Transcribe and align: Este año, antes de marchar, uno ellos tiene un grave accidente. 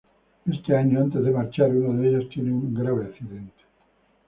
Este 0.51 0.75
año, 0.75 0.99
antes 1.01 1.23
de 1.23 1.29
marchar, 1.29 1.69
uno 1.69 2.01
ellos 2.03 2.27
tiene 2.31 2.51
un 2.51 2.73
grave 2.73 3.05
accidente. 3.05 3.61